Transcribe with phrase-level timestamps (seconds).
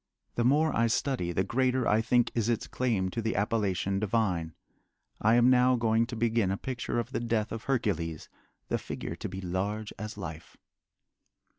[0.33, 4.55] The more I study the greater I think is its claim to the appellation divine.
[5.21, 8.27] I am now going to begin a picture of the death of Hercules,
[8.67, 10.57] the figure to be large as life.